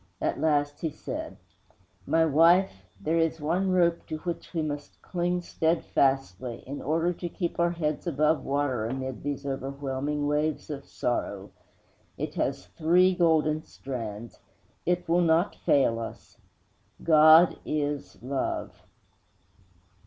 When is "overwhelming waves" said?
9.45-10.71